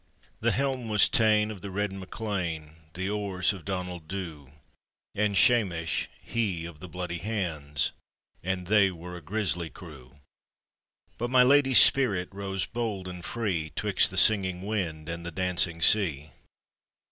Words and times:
The 0.39 0.51
helm 0.51 0.89
was 0.89 1.07
ta'en 1.07 1.51
of 1.51 1.61
the 1.61 1.69
red 1.69 1.93
MacLean, 1.93 2.71
The 2.95 3.07
oars 3.07 3.53
of 3.53 3.63
Donald 3.65 4.07
Dhu, 4.07 4.47
And 5.13 5.35
Shamesh, 5.37 6.07
he 6.19 6.65
of 6.65 6.79
the 6.79 6.87
bloody 6.89 7.19
hands— 7.19 7.91
And 8.51 8.65
they 8.65 8.89
were 8.89 9.15
a 9.15 9.21
grisly 9.21 9.69
crew; 9.69 10.15
But 11.19 11.29
my 11.29 11.43
lady's 11.43 11.77
spirit 11.81 12.29
rose 12.33 12.65
bold 12.65 13.07
and 13.07 13.23
free 13.23 13.73
'Twixt 13.75 14.09
the 14.09 14.17
singing 14.17 14.63
wind 14.63 15.07
and 15.07 15.23
the 15.23 15.29
dancing 15.29 15.83
sea. 15.83 16.31